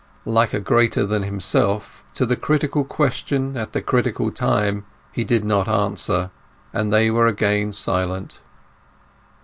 [0.25, 5.45] Like a greater than himself, to the critical question at the critical time he did
[5.45, 6.31] not answer;
[6.73, 8.39] and they were again silent.